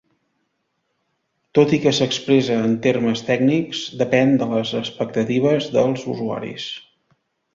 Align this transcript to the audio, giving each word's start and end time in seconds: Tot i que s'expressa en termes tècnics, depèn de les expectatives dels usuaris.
Tot 1.57 1.73
i 1.77 1.79
que 1.83 1.91
s'expressa 1.97 2.55
en 2.69 2.73
termes 2.87 3.21
tècnics, 3.29 3.83
depèn 4.01 4.33
de 4.43 4.47
les 4.53 4.73
expectatives 4.81 5.71
dels 5.77 6.09
usuaris. 6.15 6.67